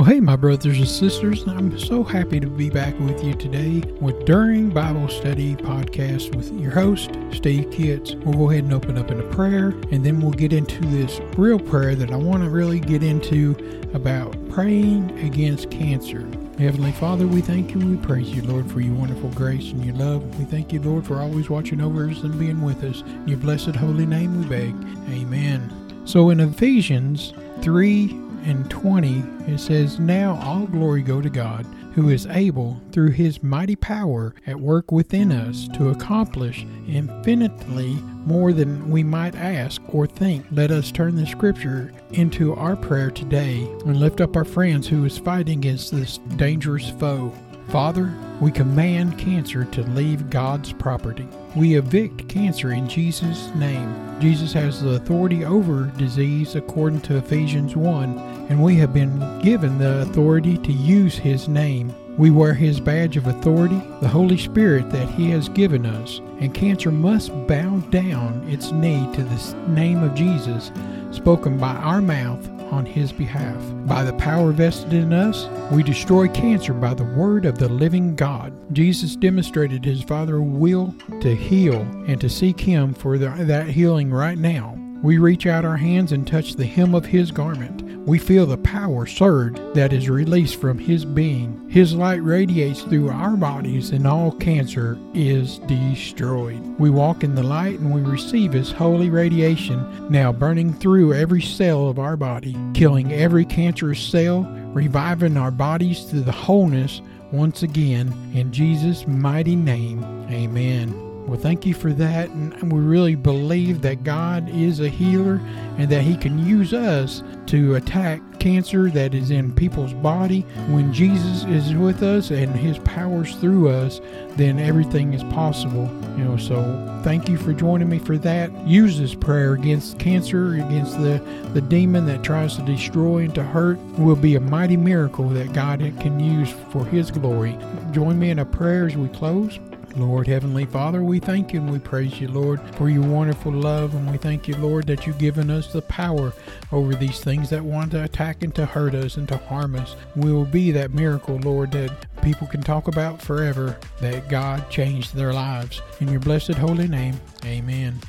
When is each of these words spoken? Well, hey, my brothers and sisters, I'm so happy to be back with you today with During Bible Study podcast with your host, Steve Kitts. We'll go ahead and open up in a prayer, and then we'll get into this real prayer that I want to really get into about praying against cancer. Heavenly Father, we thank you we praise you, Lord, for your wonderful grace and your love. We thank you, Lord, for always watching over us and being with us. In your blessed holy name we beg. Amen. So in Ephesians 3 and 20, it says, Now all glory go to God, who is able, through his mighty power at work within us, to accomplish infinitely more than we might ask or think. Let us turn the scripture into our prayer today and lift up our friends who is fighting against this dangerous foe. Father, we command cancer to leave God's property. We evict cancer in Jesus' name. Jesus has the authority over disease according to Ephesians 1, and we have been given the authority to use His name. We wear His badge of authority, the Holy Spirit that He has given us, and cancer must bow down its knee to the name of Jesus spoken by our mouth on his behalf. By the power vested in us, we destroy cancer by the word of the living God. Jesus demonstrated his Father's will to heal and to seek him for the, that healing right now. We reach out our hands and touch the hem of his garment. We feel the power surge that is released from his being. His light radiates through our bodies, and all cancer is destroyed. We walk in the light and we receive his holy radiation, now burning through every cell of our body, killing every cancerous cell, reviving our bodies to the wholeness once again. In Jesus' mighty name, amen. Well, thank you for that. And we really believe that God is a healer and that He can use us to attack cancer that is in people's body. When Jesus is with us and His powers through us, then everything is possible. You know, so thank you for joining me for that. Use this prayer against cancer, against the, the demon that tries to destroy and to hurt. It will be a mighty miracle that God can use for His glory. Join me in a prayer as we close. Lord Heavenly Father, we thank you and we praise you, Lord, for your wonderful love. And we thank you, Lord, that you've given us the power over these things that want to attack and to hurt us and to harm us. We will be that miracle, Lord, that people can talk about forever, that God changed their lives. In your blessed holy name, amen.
Well, 0.00 0.08
hey, 0.08 0.20
my 0.20 0.36
brothers 0.36 0.78
and 0.78 0.88
sisters, 0.88 1.46
I'm 1.46 1.78
so 1.78 2.02
happy 2.02 2.40
to 2.40 2.46
be 2.46 2.70
back 2.70 2.98
with 3.00 3.22
you 3.22 3.34
today 3.34 3.82
with 4.00 4.24
During 4.24 4.70
Bible 4.70 5.08
Study 5.08 5.56
podcast 5.56 6.34
with 6.34 6.50
your 6.58 6.70
host, 6.70 7.10
Steve 7.32 7.70
Kitts. 7.70 8.14
We'll 8.14 8.32
go 8.32 8.50
ahead 8.50 8.64
and 8.64 8.72
open 8.72 8.96
up 8.96 9.10
in 9.10 9.20
a 9.20 9.34
prayer, 9.34 9.74
and 9.92 10.02
then 10.02 10.22
we'll 10.22 10.30
get 10.30 10.54
into 10.54 10.80
this 10.86 11.20
real 11.36 11.58
prayer 11.58 11.94
that 11.96 12.12
I 12.12 12.16
want 12.16 12.42
to 12.44 12.48
really 12.48 12.80
get 12.80 13.02
into 13.02 13.54
about 13.92 14.34
praying 14.48 15.18
against 15.18 15.70
cancer. 15.70 16.26
Heavenly 16.58 16.92
Father, 16.92 17.26
we 17.26 17.42
thank 17.42 17.74
you 17.74 17.80
we 17.80 17.96
praise 17.98 18.30
you, 18.30 18.40
Lord, 18.40 18.70
for 18.70 18.80
your 18.80 18.94
wonderful 18.94 19.28
grace 19.32 19.70
and 19.70 19.84
your 19.84 19.96
love. 19.96 20.38
We 20.38 20.46
thank 20.46 20.72
you, 20.72 20.80
Lord, 20.80 21.06
for 21.06 21.20
always 21.20 21.50
watching 21.50 21.82
over 21.82 22.08
us 22.08 22.22
and 22.22 22.38
being 22.38 22.62
with 22.62 22.82
us. 22.84 23.02
In 23.02 23.28
your 23.28 23.36
blessed 23.36 23.76
holy 23.76 24.06
name 24.06 24.40
we 24.40 24.46
beg. 24.46 24.74
Amen. 25.10 26.06
So 26.06 26.30
in 26.30 26.40
Ephesians 26.40 27.34
3 27.60 28.29
and 28.44 28.70
20, 28.70 29.22
it 29.46 29.58
says, 29.58 29.98
Now 29.98 30.38
all 30.42 30.66
glory 30.66 31.02
go 31.02 31.20
to 31.20 31.30
God, 31.30 31.66
who 31.94 32.08
is 32.08 32.26
able, 32.26 32.80
through 32.92 33.10
his 33.10 33.42
mighty 33.42 33.76
power 33.76 34.34
at 34.46 34.60
work 34.60 34.92
within 34.92 35.32
us, 35.32 35.68
to 35.74 35.90
accomplish 35.90 36.66
infinitely 36.88 37.94
more 38.24 38.52
than 38.52 38.90
we 38.90 39.02
might 39.02 39.34
ask 39.34 39.82
or 39.88 40.06
think. 40.06 40.46
Let 40.52 40.70
us 40.70 40.92
turn 40.92 41.16
the 41.16 41.26
scripture 41.26 41.92
into 42.12 42.54
our 42.54 42.76
prayer 42.76 43.10
today 43.10 43.62
and 43.86 43.98
lift 43.98 44.20
up 44.20 44.36
our 44.36 44.44
friends 44.44 44.86
who 44.88 45.04
is 45.04 45.18
fighting 45.18 45.58
against 45.58 45.90
this 45.90 46.18
dangerous 46.36 46.90
foe. 46.90 47.32
Father, 47.70 48.12
we 48.40 48.50
command 48.50 49.16
cancer 49.16 49.64
to 49.64 49.82
leave 49.82 50.28
God's 50.28 50.72
property. 50.72 51.28
We 51.54 51.76
evict 51.76 52.28
cancer 52.28 52.72
in 52.72 52.88
Jesus' 52.88 53.48
name. 53.54 53.94
Jesus 54.20 54.52
has 54.54 54.82
the 54.82 54.94
authority 54.94 55.44
over 55.44 55.84
disease 55.96 56.56
according 56.56 57.02
to 57.02 57.18
Ephesians 57.18 57.76
1, 57.76 58.18
and 58.48 58.60
we 58.60 58.74
have 58.74 58.92
been 58.92 59.20
given 59.38 59.78
the 59.78 60.00
authority 60.00 60.58
to 60.58 60.72
use 60.72 61.14
His 61.14 61.46
name. 61.46 61.94
We 62.18 62.32
wear 62.32 62.54
His 62.54 62.80
badge 62.80 63.16
of 63.16 63.28
authority, 63.28 63.80
the 64.00 64.08
Holy 64.08 64.36
Spirit 64.36 64.90
that 64.90 65.08
He 65.08 65.30
has 65.30 65.48
given 65.48 65.86
us, 65.86 66.20
and 66.40 66.52
cancer 66.52 66.90
must 66.90 67.30
bow 67.46 67.76
down 67.90 68.44
its 68.48 68.72
knee 68.72 69.08
to 69.14 69.22
the 69.22 69.54
name 69.68 70.02
of 70.02 70.16
Jesus 70.16 70.72
spoken 71.12 71.56
by 71.56 71.74
our 71.76 72.02
mouth 72.02 72.48
on 72.70 72.86
his 72.86 73.12
behalf. 73.12 73.60
By 73.86 74.04
the 74.04 74.12
power 74.14 74.52
vested 74.52 74.92
in 74.92 75.12
us, 75.12 75.46
we 75.72 75.82
destroy 75.82 76.28
cancer 76.28 76.72
by 76.72 76.94
the 76.94 77.04
word 77.04 77.44
of 77.44 77.58
the 77.58 77.68
living 77.68 78.14
God. 78.14 78.52
Jesus 78.74 79.16
demonstrated 79.16 79.84
his 79.84 80.02
Father's 80.02 80.40
will 80.40 80.94
to 81.20 81.34
heal 81.34 81.80
and 82.06 82.20
to 82.20 82.28
seek 82.28 82.60
him 82.60 82.94
for 82.94 83.18
the, 83.18 83.30
that 83.30 83.68
healing 83.68 84.10
right 84.10 84.38
now. 84.38 84.76
We 85.02 85.18
reach 85.18 85.46
out 85.46 85.64
our 85.64 85.78
hands 85.78 86.12
and 86.12 86.26
touch 86.26 86.54
the 86.54 86.66
hem 86.66 86.94
of 86.94 87.06
his 87.06 87.30
garment. 87.30 87.89
We 88.10 88.18
feel 88.18 88.44
the 88.44 88.58
power 88.58 89.06
surge 89.06 89.54
that 89.74 89.92
is 89.92 90.10
released 90.10 90.60
from 90.60 90.78
his 90.78 91.04
being. 91.04 91.64
His 91.70 91.94
light 91.94 92.20
radiates 92.24 92.82
through 92.82 93.08
our 93.08 93.36
bodies, 93.36 93.90
and 93.90 94.04
all 94.04 94.32
cancer 94.32 94.98
is 95.14 95.58
destroyed. 95.60 96.58
We 96.80 96.90
walk 96.90 97.22
in 97.22 97.36
the 97.36 97.44
light 97.44 97.78
and 97.78 97.94
we 97.94 98.00
receive 98.00 98.52
his 98.52 98.72
holy 98.72 99.10
radiation, 99.10 100.10
now 100.10 100.32
burning 100.32 100.74
through 100.74 101.14
every 101.14 101.40
cell 101.40 101.88
of 101.88 102.00
our 102.00 102.16
body, 102.16 102.56
killing 102.74 103.12
every 103.12 103.44
cancerous 103.44 104.02
cell, 104.02 104.42
reviving 104.74 105.36
our 105.36 105.52
bodies 105.52 106.04
to 106.06 106.16
the 106.16 106.32
wholeness 106.32 107.02
once 107.30 107.62
again. 107.62 108.12
In 108.34 108.50
Jesus' 108.50 109.06
mighty 109.06 109.54
name, 109.54 110.02
amen. 110.28 111.09
Well, 111.30 111.38
thank 111.38 111.64
you 111.64 111.74
for 111.74 111.92
that. 111.92 112.28
And 112.30 112.72
we 112.72 112.80
really 112.80 113.14
believe 113.14 113.82
that 113.82 114.02
God 114.02 114.48
is 114.48 114.80
a 114.80 114.88
healer 114.88 115.40
and 115.78 115.88
that 115.88 116.02
He 116.02 116.16
can 116.16 116.44
use 116.44 116.74
us 116.74 117.22
to 117.46 117.76
attack 117.76 118.20
cancer 118.40 118.90
that 118.90 119.14
is 119.14 119.30
in 119.30 119.54
people's 119.54 119.92
body. 119.92 120.40
When 120.70 120.92
Jesus 120.92 121.44
is 121.44 121.72
with 121.74 122.02
us 122.02 122.32
and 122.32 122.56
His 122.56 122.78
powers 122.78 123.36
through 123.36 123.68
us, 123.68 124.00
then 124.30 124.58
everything 124.58 125.14
is 125.14 125.22
possible. 125.22 125.88
You 126.18 126.24
know, 126.24 126.36
so 126.36 127.00
thank 127.04 127.28
you 127.28 127.38
for 127.38 127.52
joining 127.52 127.88
me 127.88 128.00
for 128.00 128.18
that. 128.18 128.50
Use 128.66 128.98
this 128.98 129.14
prayer 129.14 129.52
against 129.52 130.00
cancer, 130.00 130.54
against 130.54 131.00
the, 131.00 131.22
the 131.54 131.60
demon 131.60 132.06
that 132.06 132.24
tries 132.24 132.56
to 132.56 132.62
destroy 132.62 133.18
and 133.18 133.34
to 133.36 133.44
hurt. 133.44 133.78
It 133.78 134.00
will 134.00 134.16
be 134.16 134.34
a 134.34 134.40
mighty 134.40 134.76
miracle 134.76 135.28
that 135.28 135.52
God 135.52 135.78
can 136.00 136.18
use 136.18 136.50
for 136.72 136.84
His 136.86 137.12
glory. 137.12 137.56
Join 137.92 138.18
me 138.18 138.30
in 138.30 138.40
a 138.40 138.44
prayer 138.44 138.86
as 138.86 138.96
we 138.96 139.06
close. 139.10 139.60
Lord 139.96 140.26
Heavenly 140.26 140.66
Father, 140.66 141.02
we 141.02 141.18
thank 141.18 141.52
you 141.52 141.60
and 141.60 141.70
we 141.70 141.78
praise 141.78 142.20
you, 142.20 142.28
Lord, 142.28 142.60
for 142.76 142.88
your 142.88 143.02
wonderful 143.02 143.52
love. 143.52 143.94
And 143.94 144.10
we 144.10 144.16
thank 144.16 144.48
you, 144.48 144.56
Lord, 144.56 144.86
that 144.86 145.06
you've 145.06 145.18
given 145.18 145.50
us 145.50 145.72
the 145.72 145.82
power 145.82 146.32
over 146.72 146.94
these 146.94 147.20
things 147.20 147.50
that 147.50 147.62
want 147.62 147.90
to 147.92 148.04
attack 148.04 148.42
and 148.42 148.54
to 148.54 148.66
hurt 148.66 148.94
us 148.94 149.16
and 149.16 149.28
to 149.28 149.36
harm 149.36 149.76
us. 149.76 149.96
We 150.16 150.32
will 150.32 150.44
be 150.44 150.70
that 150.72 150.94
miracle, 150.94 151.38
Lord, 151.38 151.72
that 151.72 152.06
people 152.22 152.46
can 152.46 152.62
talk 152.62 152.88
about 152.88 153.20
forever, 153.20 153.78
that 154.00 154.28
God 154.28 154.70
changed 154.70 155.14
their 155.14 155.32
lives. 155.32 155.82
In 156.00 156.08
your 156.08 156.20
blessed 156.20 156.54
holy 156.54 156.88
name, 156.88 157.20
amen. 157.44 158.00